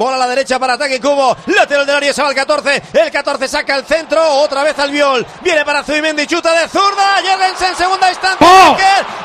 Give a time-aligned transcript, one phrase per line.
[0.00, 1.36] Bola a la derecha para ataque Cubo.
[1.44, 2.82] Lateral del área se va el 14.
[2.94, 4.26] El 14 saca el centro.
[4.36, 5.26] Otra vez al viol.
[5.42, 6.26] Viene para Zubimendi.
[6.26, 7.18] Chuta de zurda.
[7.22, 8.46] Jorgensen segunda instancia.
[8.50, 8.78] ¡Oh!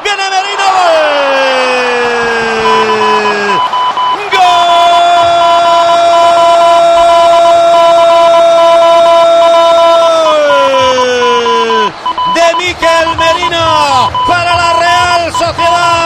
[0.04, 0.66] Viene Merino.
[11.06, 11.94] ¡Gol!
[12.34, 16.05] De Miquel Merino para la Real Sociedad.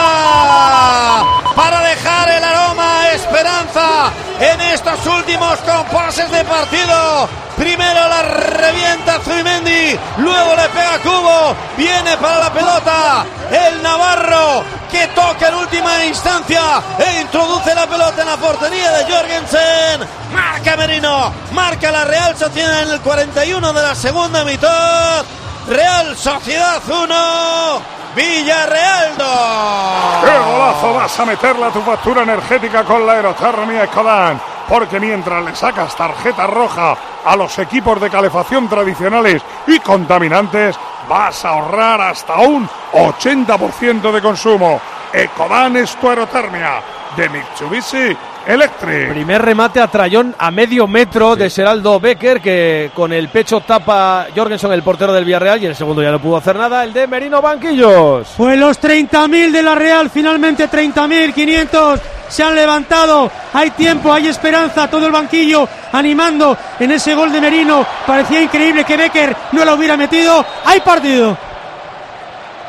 [4.94, 7.28] Estos últimos compases de partido.
[7.56, 15.06] Primero la revienta Zubimendi, luego le pega Cubo, viene para la pelota el Navarro que
[15.08, 20.08] toca en última instancia e introduce la pelota en la portería de Jorgensen.
[20.32, 25.24] Marca Merino, marca la Real Sociedad en el 41 de la segunda mitad.
[25.68, 27.82] Real Sociedad 1,
[28.16, 29.26] Villarreal 2.
[30.24, 34.49] ¡Qué golazo vas a meterle a tu factura energética con la aerotermia Ecodan!
[34.70, 40.76] Porque mientras le sacas tarjeta roja a los equipos de calefacción tradicionales y contaminantes,
[41.08, 44.80] vas a ahorrar hasta un 80% de consumo.
[45.12, 46.80] Ecodan es tu aerotermia
[47.16, 49.10] de Mitsubishi Electric.
[49.10, 54.28] Primer remate a Trayón a medio metro de Seraldo Becker, que con el pecho tapa
[54.36, 57.08] Jorgensen, el portero del Villarreal, y el segundo ya no pudo hacer nada, el de
[57.08, 58.34] Merino Banquillos.
[58.36, 63.30] Pues los 30.000 de la Real, finalmente 30.500 se han levantado.
[63.52, 64.88] Hay tiempo, hay esperanza.
[64.88, 67.84] Todo el banquillo animando en ese gol de Merino.
[68.06, 70.42] Parecía increíble que Becker no la hubiera metido.
[70.64, 71.36] Hay partido.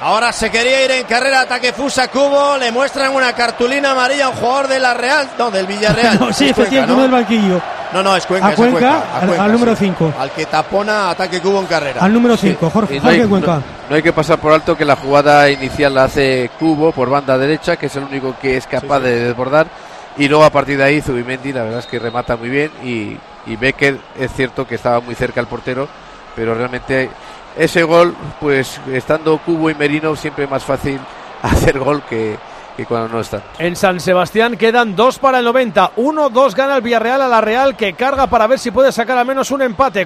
[0.02, 4.30] Ahora se quería ir en carrera, ataque Fusa Cubo, le muestran una cartulina amarilla a
[4.30, 6.18] un jugador de la Real, no, del Villarreal.
[6.20, 6.94] No, sí, Es Cuenca, efectivamente, ¿no?
[6.94, 7.62] uno del banquillo.
[7.94, 8.48] No, no, es Cuenca.
[8.48, 10.12] A es Cuenca, a al- al número cinco.
[10.20, 12.02] Al que tapona ataque Cubo en carrera.
[12.02, 13.56] Al número 5, Jorge, Jorge Cuenca.
[13.58, 17.10] no- no hay que pasar por alto que la jugada inicial la hace Cubo por
[17.10, 19.68] banda derecha, que es el único que es capaz de desbordar.
[20.16, 22.72] Y luego a partir de ahí Zubimendi, la verdad es que remata muy bien.
[22.86, 25.90] Y, y Becker es cierto que estaba muy cerca al portero,
[26.38, 27.10] pero realmente
[27.58, 30.98] ese gol, pues estando Cubo y Merino, siempre más fácil
[31.42, 32.38] hacer gol que,
[32.78, 33.44] que cuando no están.
[33.60, 35.96] En San Sebastián quedan dos para el 90.
[35.98, 39.26] 1-2 gana el Villarreal a la Real, que carga para ver si puede sacar al
[39.26, 40.00] menos un empate.